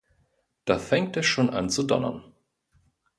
[0.65, 2.23] Da fängt es schon an zu donnern.